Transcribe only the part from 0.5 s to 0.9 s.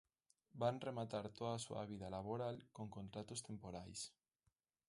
Van